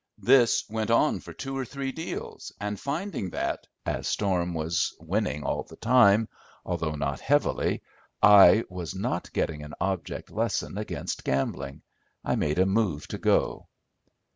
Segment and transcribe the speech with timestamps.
[0.23, 5.43] This went on for two or three deals, and finding that, as Storm was winning
[5.43, 6.27] all the time,
[6.65, 7.83] although not heavily,
[8.19, 11.83] I was not getting an object lesson against gambling,
[12.25, 13.67] I made a move to go.